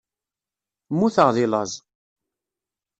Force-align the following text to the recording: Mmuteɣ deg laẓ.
Mmuteɣ 0.91 1.29
deg 1.35 1.47
laẓ. 1.51 1.71